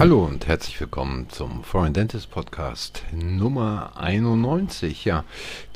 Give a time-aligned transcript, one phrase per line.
[0.00, 5.04] Hallo und herzlich willkommen zum Foreign Dentist Podcast Nummer 91.
[5.04, 5.26] Ja,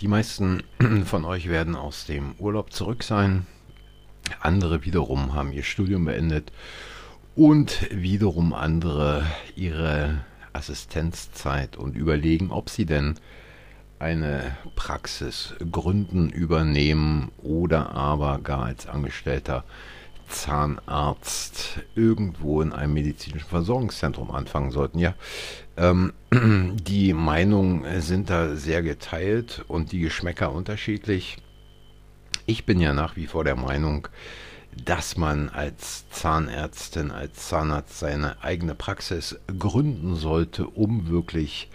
[0.00, 0.62] die meisten
[1.04, 3.46] von euch werden aus dem Urlaub zurück sein.
[4.40, 6.52] Andere wiederum haben ihr Studium beendet
[7.36, 9.26] und wiederum andere
[9.56, 13.16] ihre Assistenzzeit und überlegen, ob sie denn
[13.98, 19.64] eine Praxis gründen, übernehmen oder aber gar als Angestellter
[20.28, 24.98] Zahnarzt irgendwo in einem medizinischen Versorgungszentrum anfangen sollten.
[24.98, 25.14] Ja,
[25.76, 31.38] ähm, die Meinungen sind da sehr geteilt und die Geschmäcker unterschiedlich.
[32.46, 34.08] Ich bin ja nach wie vor der Meinung,
[34.84, 41.70] dass man als Zahnärztin, als Zahnarzt seine eigene Praxis gründen sollte, um wirklich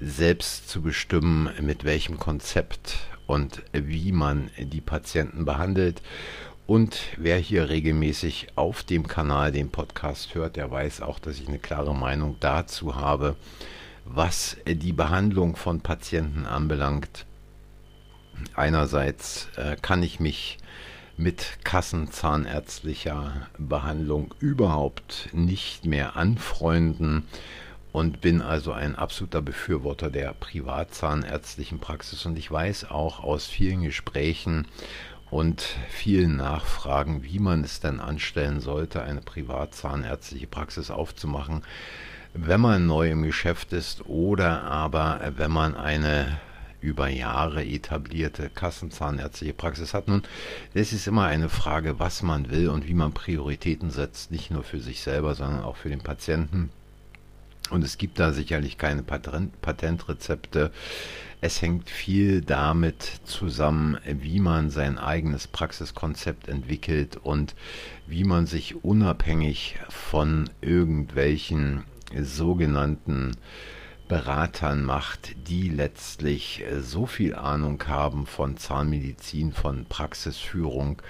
[0.00, 6.02] selbst zu bestimmen, mit welchem Konzept und wie man die Patienten behandelt
[6.70, 11.48] und wer hier regelmäßig auf dem Kanal den Podcast hört, der weiß auch, dass ich
[11.48, 13.34] eine klare Meinung dazu habe,
[14.04, 17.26] was die Behandlung von Patienten anbelangt.
[18.54, 20.58] Einerseits äh, kann ich mich
[21.16, 27.24] mit kassenzahnärztlicher Behandlung überhaupt nicht mehr anfreunden
[27.90, 33.82] und bin also ein absoluter Befürworter der privatzahnärztlichen Praxis und ich weiß auch aus vielen
[33.82, 34.66] Gesprächen
[35.30, 41.62] und vielen Nachfragen, wie man es denn anstellen sollte, eine privatzahnärztliche Praxis aufzumachen,
[42.34, 46.40] wenn man neu im Geschäft ist oder aber wenn man eine
[46.80, 50.08] über Jahre etablierte Kassenzahnärztliche Praxis hat.
[50.08, 50.22] Nun,
[50.72, 54.62] es ist immer eine Frage, was man will und wie man Prioritäten setzt, nicht nur
[54.62, 56.70] für sich selber, sondern auch für den Patienten.
[57.70, 60.72] Und es gibt da sicherlich keine Patentrezepte.
[61.40, 67.54] Es hängt viel damit zusammen, wie man sein eigenes Praxiskonzept entwickelt und
[68.06, 73.36] wie man sich unabhängig von irgendwelchen sogenannten
[74.08, 81.00] Beratern macht, die letztlich so viel Ahnung haben von Zahnmedizin, von Praxisführung,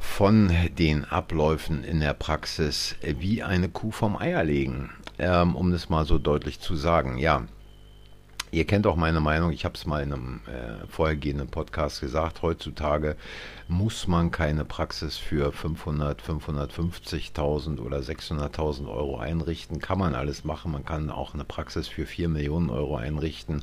[0.00, 5.88] von den Abläufen in der Praxis wie eine Kuh vom Eier legen, ähm, um das
[5.88, 7.18] mal so deutlich zu sagen.
[7.18, 7.46] Ja,
[8.52, 12.42] Ihr kennt auch meine Meinung, ich habe es mal in einem äh, vorhergehenden Podcast gesagt,
[12.42, 13.16] heutzutage
[13.68, 19.78] muss man keine Praxis für 500, 550.000 oder 600.000 Euro einrichten.
[19.78, 23.62] Kann man alles machen, man kann auch eine Praxis für 4 Millionen Euro einrichten.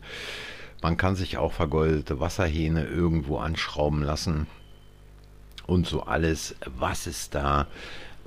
[0.82, 4.48] Man kann sich auch vergoldete Wasserhähne irgendwo anschrauben lassen
[5.68, 7.68] und so alles, was es da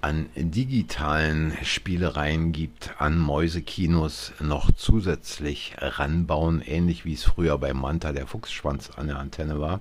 [0.02, 8.12] an digitalen Spielereien gibt, an Mäusekinos noch zusätzlich ranbauen, ähnlich wie es früher bei Manta
[8.12, 9.80] der Fuchsschwanz an der Antenne war.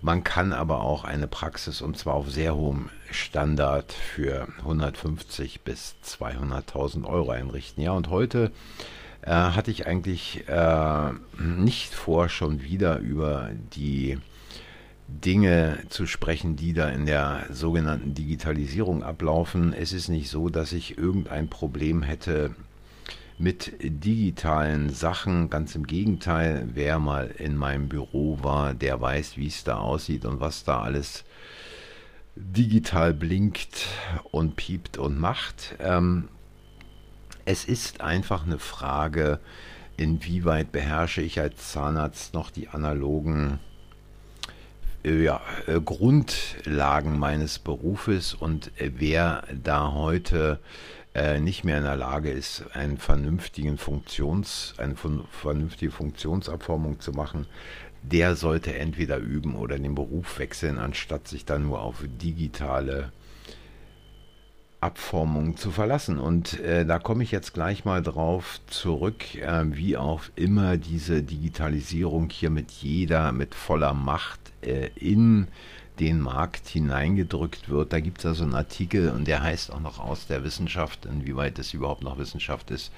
[0.00, 5.94] Man kann aber auch eine Praxis und zwar auf sehr hohem Standard für 150 bis
[6.04, 7.82] 200.000 Euro einrichten.
[7.82, 8.50] Ja, und heute
[9.22, 14.18] äh, hatte ich eigentlich äh, nicht vor, schon wieder über die
[15.20, 19.72] Dinge zu sprechen, die da in der sogenannten Digitalisierung ablaufen.
[19.72, 22.54] Es ist nicht so, dass ich irgendein Problem hätte
[23.38, 25.50] mit digitalen Sachen.
[25.50, 30.24] Ganz im Gegenteil, wer mal in meinem Büro war, der weiß, wie es da aussieht
[30.24, 31.24] und was da alles
[32.34, 33.86] digital blinkt
[34.30, 35.76] und piept und macht.
[35.80, 36.28] Ähm,
[37.44, 39.40] es ist einfach eine Frage,
[39.96, 43.58] inwieweit beherrsche ich als Zahnarzt noch die analogen
[45.04, 50.60] ja, äh, Grundlagen meines Berufes und äh, wer da heute
[51.14, 54.94] äh, nicht mehr in der Lage ist, einen vernünftigen Funktions, eine
[55.30, 57.46] vernünftige Funktionsabformung zu machen,
[58.02, 63.12] der sollte entweder üben oder den Beruf wechseln, anstatt sich dann nur auf digitale
[64.82, 66.18] Abformung zu verlassen.
[66.18, 71.22] Und äh, da komme ich jetzt gleich mal drauf zurück, äh, wie auch immer diese
[71.22, 75.46] Digitalisierung hier mit jeder, mit voller Macht äh, in
[76.00, 77.92] den Markt hineingedrückt wird.
[77.92, 81.58] Da gibt es also einen Artikel und der heißt auch noch aus der Wissenschaft, inwieweit
[81.58, 82.90] es überhaupt noch Wissenschaft ist,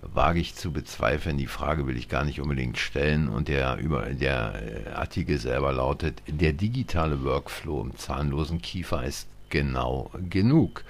[0.00, 1.36] wage ich zu bezweifeln.
[1.36, 5.72] Die Frage will ich gar nicht unbedingt stellen und der, über, der äh, Artikel selber
[5.72, 10.84] lautet, der digitale Workflow im zahnlosen Kiefer ist genau genug.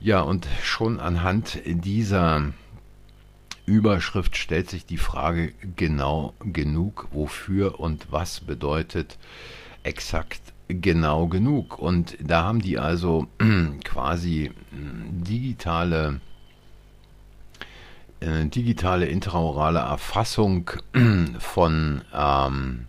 [0.00, 2.52] Ja, und schon anhand dieser
[3.66, 9.18] Überschrift stellt sich die Frage genau genug, wofür und was bedeutet
[9.82, 11.78] exakt genau genug.
[11.78, 13.26] Und da haben die also
[13.84, 16.20] quasi digitale
[18.20, 20.70] äh, digitale intraorale Erfassung
[21.38, 22.86] von ähm,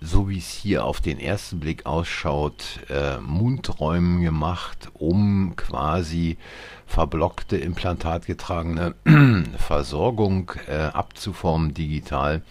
[0.00, 6.38] so wie es hier auf den ersten Blick ausschaut, äh, Mundräumen gemacht, um quasi
[6.86, 8.94] verblockte, implantatgetragene
[9.58, 12.42] Versorgung äh, abzuformen digital.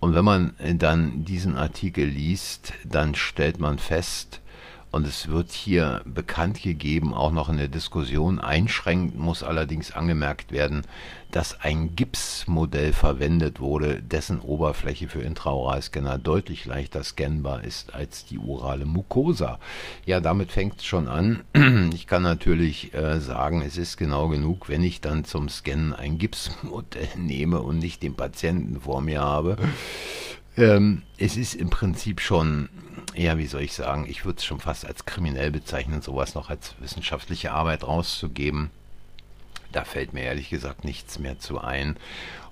[0.00, 4.40] Und wenn man dann diesen Artikel liest, dann stellt man fest,
[4.90, 10.50] und es wird hier bekannt gegeben, auch noch in der Diskussion, einschränkend muss allerdings angemerkt
[10.52, 10.82] werden,
[11.30, 18.38] dass ein Gipsmodell verwendet wurde, dessen Oberfläche für Intraoralscanner deutlich leichter scannbar ist als die
[18.38, 19.58] orale Mucosa.
[20.06, 21.44] Ja, damit fängt es schon an.
[21.92, 26.18] Ich kann natürlich äh, sagen, es ist genau genug, wenn ich dann zum Scannen ein
[26.18, 29.56] Gipsmodell nehme und nicht den Patienten vor mir habe.
[30.58, 32.68] Ähm, es ist im Prinzip schon,
[33.14, 36.50] ja, wie soll ich sagen, ich würde es schon fast als kriminell bezeichnen, sowas noch
[36.50, 38.70] als wissenschaftliche Arbeit rauszugeben.
[39.70, 41.96] Da fällt mir ehrlich gesagt nichts mehr zu ein.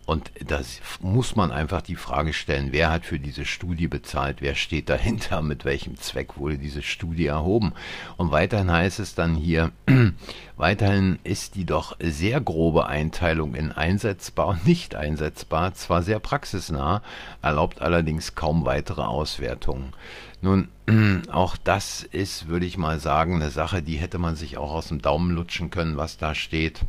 [0.06, 4.54] Und das muss man einfach die Frage stellen, wer hat für diese Studie bezahlt, wer
[4.54, 7.72] steht dahinter, mit welchem Zweck wurde diese Studie erhoben.
[8.16, 9.72] Und weiterhin heißt es dann hier,
[10.56, 17.02] weiterhin ist die doch sehr grobe Einteilung in einsetzbar und nicht einsetzbar, zwar sehr praxisnah,
[17.42, 19.92] erlaubt allerdings kaum weitere Auswertungen.
[20.40, 20.68] Nun,
[21.32, 24.86] auch das ist, würde ich mal sagen, eine Sache, die hätte man sich auch aus
[24.86, 26.82] dem Daumen lutschen können, was da steht.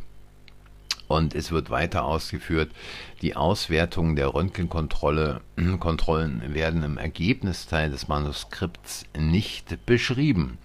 [1.08, 2.70] Und es wird weiter ausgeführt,
[3.22, 5.40] die Auswertungen der Röntgenkontrolle
[5.80, 10.58] Kontrollen werden im Ergebnisteil des Manuskripts nicht beschrieben.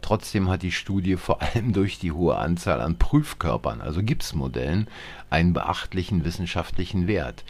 [0.00, 4.88] Trotzdem hat die Studie vor allem durch die hohe Anzahl an Prüfkörpern, also Gipsmodellen,
[5.30, 7.44] einen beachtlichen wissenschaftlichen Wert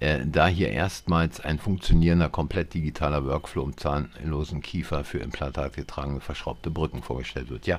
[0.00, 6.70] äh, da hier erstmals ein funktionierender, komplett digitaler Workflow im zahnlosen Kiefer für implantatgetragene verschraubte
[6.70, 7.66] Brücken vorgestellt wird.
[7.66, 7.78] Ja,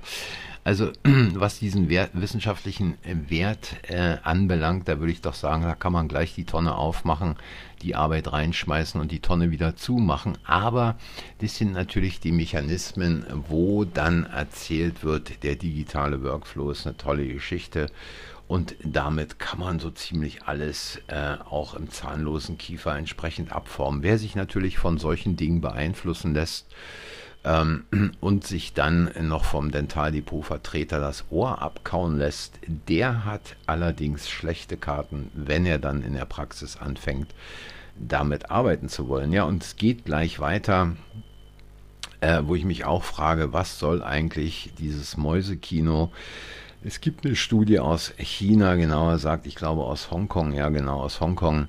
[0.64, 2.96] also was diesen Wert, wissenschaftlichen
[3.28, 7.38] Wert äh, anbelangt, da würde ich doch sagen, da kann man gleich die Tonne aufmachen,
[7.82, 10.38] die Arbeit reinschmeißen und die Tonne wieder zumachen.
[10.46, 10.98] Aber
[11.40, 17.28] das sind natürlich die Mechanismen, wo dann erzählt wird, der digitale Workflow ist eine tolle
[17.28, 17.88] Geschichte
[18.52, 24.04] und damit kann man so ziemlich alles äh, auch im zahnlosen Kiefer entsprechend abformen.
[24.04, 26.68] Wer sich natürlich von solchen Dingen beeinflussen lässt
[27.46, 27.86] ähm,
[28.20, 35.32] und sich dann noch vom Dentaldepot-Vertreter das Ohr abkauen lässt, der hat allerdings schlechte Karten,
[35.34, 37.34] wenn er dann in der Praxis anfängt,
[37.98, 39.32] damit arbeiten zu wollen.
[39.32, 40.98] Ja, und es geht gleich weiter.
[42.20, 46.12] Äh, wo ich mich auch frage, was soll eigentlich dieses Mäusekino?
[46.84, 51.22] Es gibt eine Studie aus China, genauer gesagt, ich glaube aus Hongkong, ja genau aus
[51.22, 51.68] Hongkong.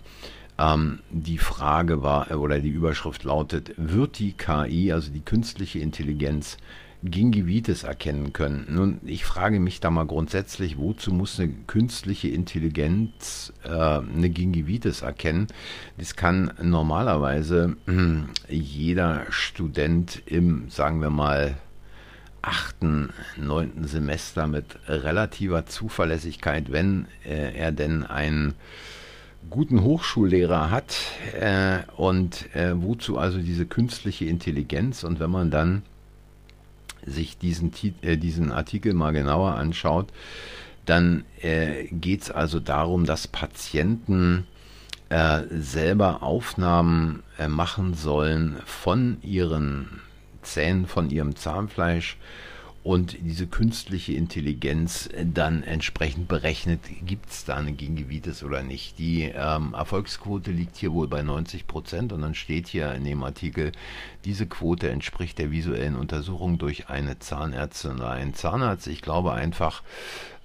[0.58, 5.80] Ähm, die Frage war, äh, oder die Überschrift lautet, wird die KI, also die künstliche
[5.80, 6.56] Intelligenz,
[7.04, 8.66] Gingivitis erkennen können.
[8.70, 15.02] Nun, ich frage mich da mal grundsätzlich, wozu muss eine künstliche Intelligenz äh, eine Gingivitis
[15.02, 15.48] erkennen?
[15.98, 21.56] Das kann normalerweise äh, jeder Student im, sagen wir mal,
[22.42, 28.54] achten, neunten Semester mit relativer Zuverlässigkeit, wenn äh, er denn einen
[29.50, 30.96] guten Hochschullehrer hat
[31.38, 35.04] äh, und äh, wozu also diese künstliche Intelligenz?
[35.04, 35.82] Und wenn man dann
[37.04, 37.72] sich diesen,
[38.02, 40.08] äh, diesen Artikel mal genauer anschaut,
[40.86, 44.46] dann äh, geht es also darum, dass Patienten
[45.08, 50.00] äh, selber Aufnahmen äh, machen sollen von ihren
[50.42, 52.16] Zähnen, von ihrem Zahnfleisch
[52.84, 58.98] und diese künstliche Intelligenz dann entsprechend berechnet, gibt es da eine Gingivitis oder nicht.
[58.98, 63.22] Die ähm, Erfolgsquote liegt hier wohl bei 90 Prozent und dann steht hier in dem
[63.22, 63.70] Artikel,
[64.24, 68.88] diese Quote entspricht der visuellen Untersuchung durch eine Zahnärztin oder einen Zahnarzt.
[68.88, 69.84] Ich glaube einfach,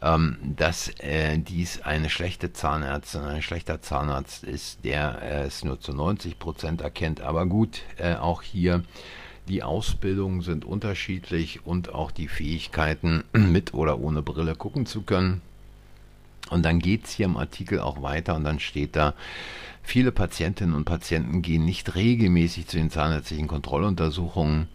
[0.04, 5.80] ähm, dass äh, dies eine schlechte Zahnärztin, ein schlechter Zahnarzt ist, der äh, es nur
[5.80, 7.20] zu 90 Prozent erkennt.
[7.22, 8.84] Aber gut, äh, auch hier
[9.48, 15.42] die Ausbildungen sind unterschiedlich und auch die Fähigkeiten, mit oder ohne Brille gucken zu können.
[16.50, 19.14] Und dann geht es hier im Artikel auch weiter und dann steht da,
[19.84, 24.68] viele Patientinnen und Patienten gehen nicht regelmäßig zu den zahnärztlichen Kontrolluntersuchungen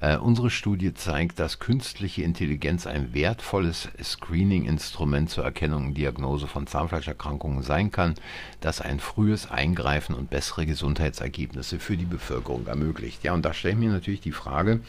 [0.00, 6.66] äh, unsere Studie zeigt, dass künstliche Intelligenz ein wertvolles Screening-Instrument zur Erkennung und Diagnose von
[6.66, 8.14] Zahnfleischerkrankungen sein kann,
[8.60, 13.22] das ein frühes Eingreifen und bessere Gesundheitsergebnisse für die Bevölkerung ermöglicht.
[13.24, 14.80] Ja, und da stelle ich mir natürlich die Frage,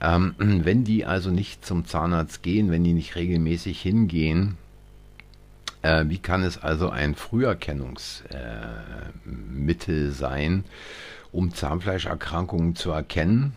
[0.00, 4.56] ähm, wenn die also nicht zum Zahnarzt gehen, wenn die nicht regelmäßig hingehen,
[5.82, 10.64] äh, wie kann es also ein Früherkennungsmittel äh, sein,
[11.30, 13.52] um Zahnfleischerkrankungen zu erkennen?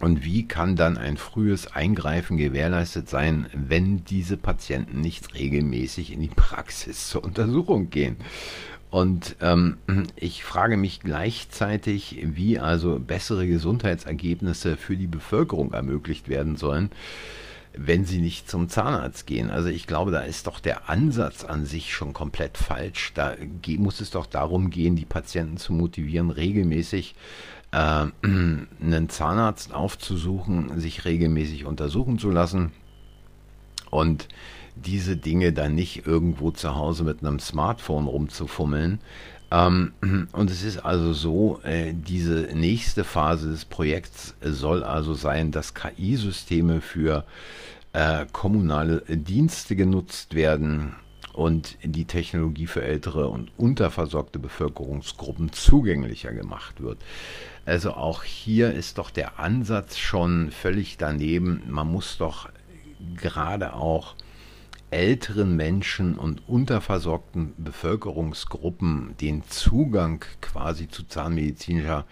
[0.00, 6.20] Und wie kann dann ein frühes Eingreifen gewährleistet sein, wenn diese Patienten nicht regelmäßig in
[6.20, 8.16] die Praxis zur Untersuchung gehen?
[8.90, 9.76] Und ähm,
[10.16, 16.90] ich frage mich gleichzeitig, wie also bessere Gesundheitsergebnisse für die Bevölkerung ermöglicht werden sollen,
[17.76, 19.50] wenn sie nicht zum Zahnarzt gehen.
[19.50, 23.12] Also ich glaube, da ist doch der Ansatz an sich schon komplett falsch.
[23.14, 23.34] Da
[23.76, 27.14] muss es doch darum gehen, die Patienten zu motivieren, regelmäßig
[27.70, 32.72] einen Zahnarzt aufzusuchen, sich regelmäßig untersuchen zu lassen
[33.90, 34.28] und
[34.76, 39.00] diese Dinge dann nicht irgendwo zu Hause mit einem Smartphone rumzufummeln.
[39.50, 39.92] Ähm,
[40.32, 45.74] und es ist also so, äh, diese nächste Phase des Projekts soll also sein, dass
[45.74, 47.24] KI-Systeme für
[47.92, 50.94] äh, kommunale Dienste genutzt werden
[51.38, 56.98] und die Technologie für ältere und unterversorgte Bevölkerungsgruppen zugänglicher gemacht wird.
[57.64, 61.62] Also auch hier ist doch der Ansatz schon völlig daneben.
[61.68, 62.48] Man muss doch
[63.14, 64.16] gerade auch
[64.90, 72.04] älteren Menschen und unterversorgten Bevölkerungsgruppen den Zugang quasi zu zahnmedizinischer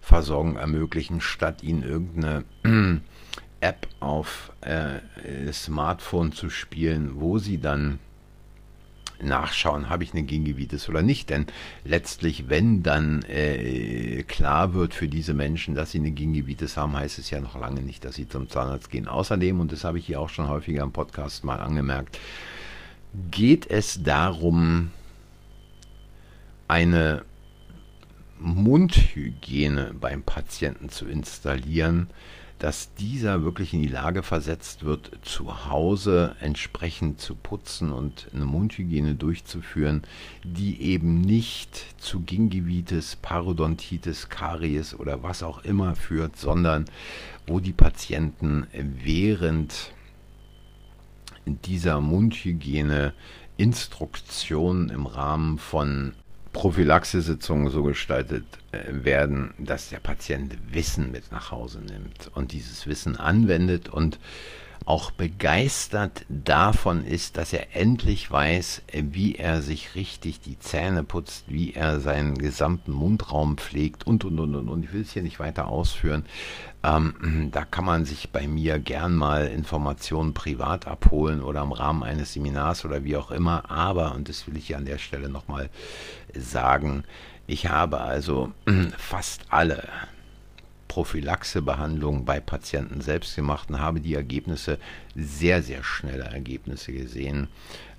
[0.00, 2.44] Versorgung ermöglichen, statt ihnen irgendeine
[3.60, 5.00] App auf äh,
[5.52, 7.98] Smartphone zu spielen, wo sie dann
[9.22, 11.30] nachschauen, habe ich eine Gingivitis oder nicht.
[11.30, 11.46] Denn
[11.84, 17.18] letztlich, wenn dann äh, klar wird für diese Menschen, dass sie eine Gingivitis haben, heißt
[17.18, 19.08] es ja noch lange nicht, dass sie zum Zahnarzt gehen.
[19.08, 22.18] Außerdem, und das habe ich hier auch schon häufiger im Podcast mal angemerkt,
[23.30, 24.90] geht es darum,
[26.68, 27.24] eine
[28.38, 32.08] Mundhygiene beim Patienten zu installieren,
[32.60, 38.44] dass dieser wirklich in die Lage versetzt wird, zu Hause entsprechend zu putzen und eine
[38.44, 40.02] Mundhygiene durchzuführen,
[40.44, 46.84] die eben nicht zu Gingivitis, Parodontitis, Karies oder was auch immer führt, sondern
[47.46, 49.92] wo die Patienten während
[51.46, 53.14] dieser Mundhygiene
[53.56, 56.12] Instruktionen im Rahmen von
[56.52, 62.86] Prophylaxesitzungen so gestaltet äh, werden, dass der Patient Wissen mit nach Hause nimmt und dieses
[62.86, 64.18] Wissen anwendet und
[64.86, 71.44] auch begeistert davon ist, dass er endlich weiß, wie er sich richtig die Zähne putzt,
[71.48, 74.68] wie er seinen gesamten Mundraum pflegt und, und, und, und.
[74.68, 76.24] Und ich will es hier nicht weiter ausführen.
[76.82, 82.02] Ähm, da kann man sich bei mir gern mal Informationen privat abholen oder im Rahmen
[82.02, 83.70] eines Seminars oder wie auch immer.
[83.70, 85.70] Aber, und das will ich hier an der Stelle nochmal
[86.34, 87.04] sagen,
[87.46, 88.52] ich habe also
[88.96, 89.88] fast alle
[90.90, 94.78] Prophylaxebehandlung bei Patienten selbst gemacht und habe die Ergebnisse,
[95.14, 97.46] sehr, sehr schnelle Ergebnisse gesehen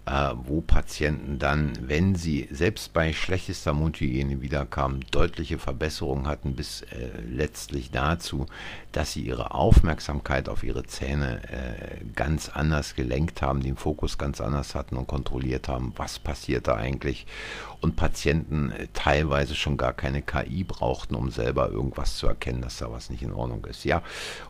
[0.05, 6.81] äh, wo Patienten dann, wenn sie selbst bei schlechtester Mundhygiene wiederkamen, deutliche Verbesserungen hatten, bis
[6.81, 8.47] äh, letztlich dazu,
[8.91, 14.41] dass sie ihre Aufmerksamkeit auf ihre Zähne äh, ganz anders gelenkt haben, den Fokus ganz
[14.41, 17.27] anders hatten und kontrolliert haben, was passiert da eigentlich.
[17.81, 22.77] Und Patienten äh, teilweise schon gar keine KI brauchten, um selber irgendwas zu erkennen, dass
[22.77, 23.83] da was nicht in Ordnung ist.
[23.83, 24.03] Ja,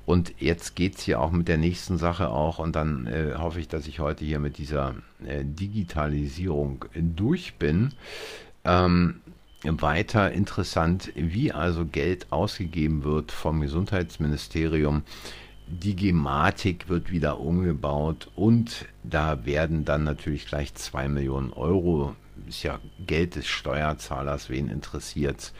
[0.05, 3.59] und jetzt geht es hier auch mit der nächsten Sache auch und dann äh, hoffe
[3.59, 4.95] ich, dass ich heute hier mit dieser
[5.25, 7.93] äh, Digitalisierung durch bin.
[8.63, 9.21] Ähm,
[9.63, 15.03] weiter interessant, wie also Geld ausgegeben wird vom Gesundheitsministerium.
[15.67, 22.15] Die Gematik wird wieder umgebaut und da werden dann natürlich gleich 2 Millionen Euro,
[22.47, 25.53] ist ja Geld des Steuerzahlers, wen interessiert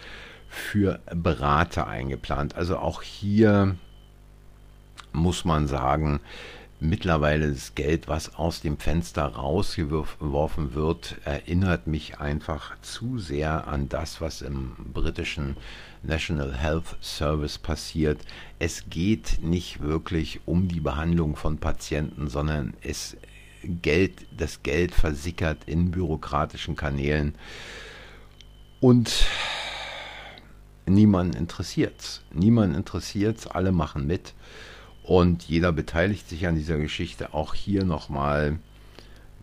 [0.50, 2.56] für Berater eingeplant.
[2.56, 3.76] Also auch hier
[5.14, 6.20] muss man sagen,
[6.82, 13.88] mittlerweile das Geld, was aus dem Fenster rausgeworfen wird, erinnert mich einfach zu sehr an
[13.88, 15.56] das, was im britischen
[16.04, 18.20] National Health Service passiert.
[18.58, 23.16] Es geht nicht wirklich um die Behandlung von Patienten, sondern es
[23.64, 27.36] Geld, das Geld versickert in bürokratischen Kanälen
[28.80, 29.26] und
[30.86, 32.22] niemand interessiert's.
[32.34, 34.34] Niemand interessiert's, alle machen mit.
[35.04, 37.34] Und jeder beteiligt sich an dieser Geschichte.
[37.34, 38.60] Auch hier nochmal,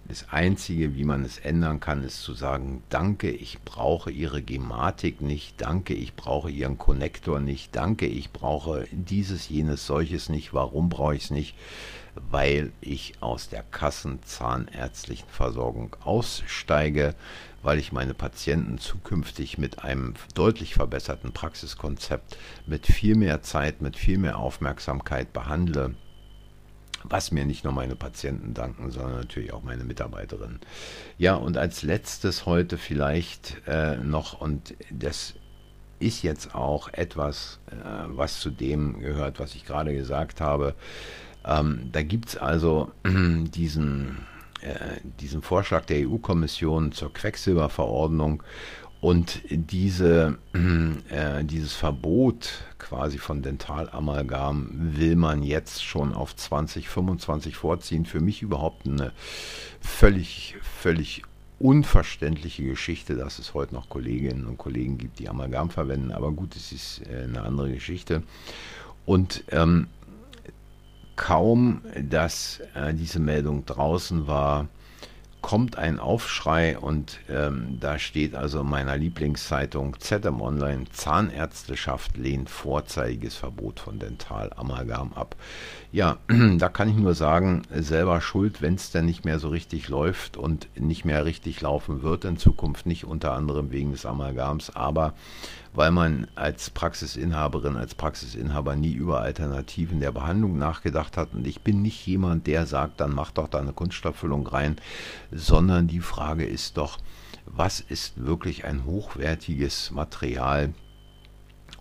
[0.08, 5.20] das Einzige, wie man es ändern kann, ist zu sagen, danke, ich brauche Ihre Gematik
[5.20, 10.54] nicht, danke, ich brauche Ihren Konnektor nicht, danke, ich brauche dieses, jenes, solches nicht.
[10.54, 11.54] Warum brauche ich es nicht?
[12.30, 17.14] Weil ich aus der Kassenzahnärztlichen Versorgung aussteige
[17.62, 22.36] weil ich meine Patienten zukünftig mit einem deutlich verbesserten Praxiskonzept,
[22.66, 25.94] mit viel mehr Zeit, mit viel mehr Aufmerksamkeit behandle,
[27.08, 30.60] was mir nicht nur meine Patienten danken, sondern natürlich auch meine Mitarbeiterinnen.
[31.16, 35.34] Ja, und als letztes heute vielleicht äh, noch, und das
[35.98, 37.74] ist jetzt auch etwas, äh,
[38.08, 40.74] was zu dem gehört, was ich gerade gesagt habe.
[41.44, 44.18] Ähm, da gibt es also diesen,
[44.60, 48.42] äh, diesen Vorschlag der EU-Kommission zur Quecksilberverordnung
[49.00, 50.38] und diese,
[51.08, 58.06] äh, dieses Verbot quasi von Dentalamalgam will man jetzt schon auf 2025 vorziehen.
[58.06, 59.12] Für mich überhaupt eine
[59.80, 61.22] völlig, völlig
[61.60, 66.10] unverständliche Geschichte, dass es heute noch Kolleginnen und Kollegen gibt, die Amalgam verwenden.
[66.10, 68.24] Aber gut, es ist äh, eine andere Geschichte.
[69.06, 69.86] Und ähm,
[71.14, 74.68] kaum, dass äh, diese Meldung draußen war,
[75.40, 82.50] kommt ein Aufschrei und ähm, da steht also in meiner Lieblingszeitung ZM Online, Zahnärzteschaft lehnt
[82.50, 85.36] vorzeitiges Verbot von Dentalamalgam ab.
[85.92, 86.18] Ja,
[86.58, 90.36] da kann ich nur sagen, selber schuld, wenn es denn nicht mehr so richtig läuft
[90.36, 95.14] und nicht mehr richtig laufen wird in Zukunft, nicht unter anderem wegen des Amalgams, aber
[95.78, 101.34] weil man als Praxisinhaberin, als Praxisinhaber nie über Alternativen der Behandlung nachgedacht hat.
[101.34, 104.74] Und ich bin nicht jemand, der sagt, dann mach doch da eine Kunststofffüllung rein,
[105.30, 106.98] sondern die Frage ist doch,
[107.46, 110.74] was ist wirklich ein hochwertiges Material,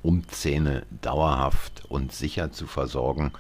[0.04, 3.32] um Zähne dauerhaft und sicher zu versorgen?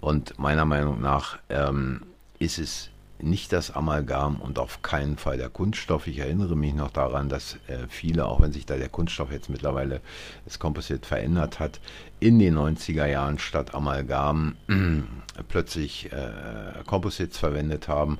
[0.00, 2.06] Und meiner Meinung nach ähm,
[2.38, 2.88] ist es
[3.22, 6.06] nicht das Amalgam und auf keinen Fall der Kunststoff.
[6.06, 9.50] Ich erinnere mich noch daran, dass äh, viele, auch wenn sich da der Kunststoff jetzt
[9.50, 10.00] mittlerweile
[10.44, 11.80] das Composite verändert hat,
[12.18, 18.18] in den 90er Jahren statt Amalgam äh, plötzlich äh, Composites verwendet haben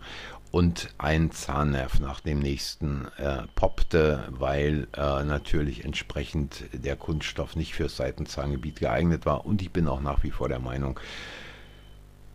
[0.50, 7.74] und ein Zahnnerv nach dem nächsten äh, poppte, weil äh, natürlich entsprechend der Kunststoff nicht
[7.74, 9.46] fürs Seitenzahngebiet geeignet war.
[9.46, 10.98] Und ich bin auch nach wie vor der Meinung,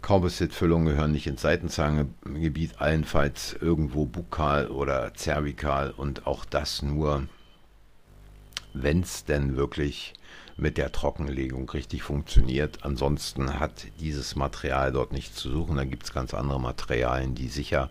[0.06, 7.24] Composite-Füllungen gehören nicht ins Seitenzahngebiet, allenfalls irgendwo bukal oder zervikal und auch das nur,
[8.76, 10.14] wenn es denn wirklich
[10.58, 12.86] mit der Trockenlegung richtig funktioniert.
[12.86, 15.78] Ansonsten hat dieses Material dort nichts zu suchen.
[15.78, 17.90] Da gibt es ganz andere Materialien, die sicher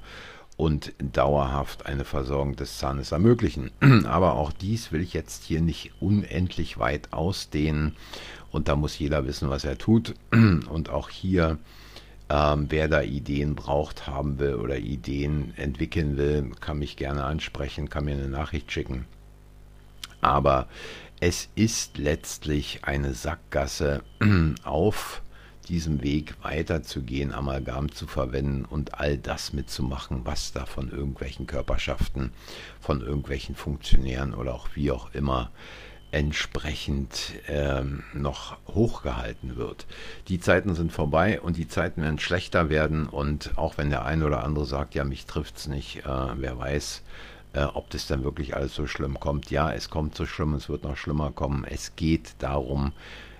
[0.56, 3.72] und dauerhaft eine Versorgung des Zahnes ermöglichen.
[4.06, 7.96] Aber auch dies will ich jetzt hier nicht unendlich weit ausdehnen
[8.52, 10.14] und da muss jeder wissen, was er tut.
[10.30, 11.58] Und auch hier
[12.34, 17.88] ähm, wer da Ideen braucht, haben will oder Ideen entwickeln will, kann mich gerne ansprechen,
[17.88, 19.06] kann mir eine Nachricht schicken.
[20.20, 20.66] Aber
[21.20, 24.02] es ist letztlich eine Sackgasse
[24.64, 25.22] auf
[25.68, 32.32] diesem Weg weiterzugehen, Amalgam zu verwenden und all das mitzumachen, was da von irgendwelchen Körperschaften,
[32.80, 35.52] von irgendwelchen Funktionären oder auch wie auch immer
[36.14, 39.84] entsprechend ähm, noch hochgehalten wird.
[40.28, 44.24] Die Zeiten sind vorbei und die Zeiten werden schlechter werden und auch wenn der eine
[44.24, 47.02] oder andere sagt, ja, mich trifft es nicht, äh, wer weiß,
[47.54, 49.50] äh, ob das dann wirklich alles so schlimm kommt.
[49.50, 51.64] Ja, es kommt so schlimm, es wird noch schlimmer kommen.
[51.64, 52.92] Es geht darum,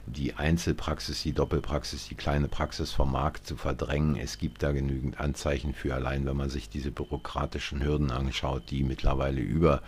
[0.07, 4.17] die Einzelpraxis, die Doppelpraxis, die kleine Praxis vom Markt zu verdrängen.
[4.17, 8.83] Es gibt da genügend Anzeichen für, allein wenn man sich diese bürokratischen Hürden anschaut, die
[8.83, 9.81] mittlerweile über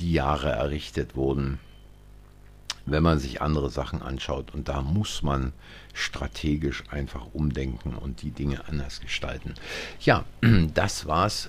[0.00, 1.58] die Jahre errichtet wurden
[2.86, 4.52] wenn man sich andere Sachen anschaut.
[4.52, 5.52] Und da muss man
[5.92, 9.54] strategisch einfach umdenken und die Dinge anders gestalten.
[10.00, 10.24] Ja,
[10.74, 11.48] das war's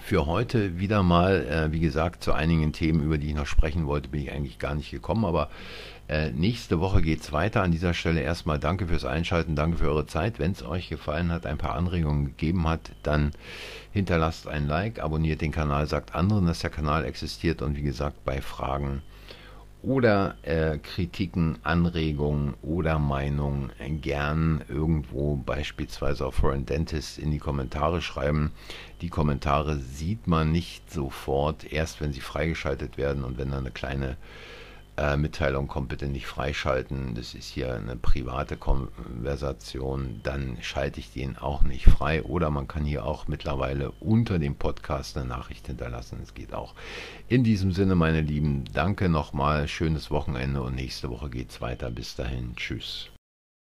[0.00, 1.46] für heute wieder mal.
[1.46, 4.58] Äh, wie gesagt, zu einigen Themen, über die ich noch sprechen wollte, bin ich eigentlich
[4.58, 5.48] gar nicht gekommen, aber
[6.06, 7.62] äh, nächste Woche geht's weiter.
[7.62, 10.38] An dieser Stelle erstmal danke fürs Einschalten, danke für eure Zeit.
[10.38, 13.30] Wenn es euch gefallen hat, ein paar Anregungen gegeben hat, dann
[13.92, 18.24] hinterlasst ein Like, abonniert den Kanal, sagt anderen, dass der Kanal existiert und wie gesagt,
[18.24, 19.02] bei Fragen
[19.84, 23.70] oder äh, Kritiken, Anregungen oder Meinungen
[24.00, 28.52] gern irgendwo beispielsweise auf Foreign Dentist in die Kommentare schreiben.
[29.02, 33.70] Die Kommentare sieht man nicht sofort, erst wenn sie freigeschaltet werden und wenn da eine
[33.70, 34.16] kleine
[34.96, 41.12] äh, Mitteilung kommt, bitte nicht freischalten, das ist hier eine private Konversation, dann schalte ich
[41.12, 42.22] den auch nicht frei.
[42.22, 46.20] Oder man kann hier auch mittlerweile unter dem Podcast eine Nachricht hinterlassen.
[46.22, 46.74] Es geht auch.
[47.28, 51.90] In diesem Sinne, meine Lieben, danke nochmal, schönes Wochenende und nächste Woche geht es weiter.
[51.90, 53.13] Bis dahin, tschüss.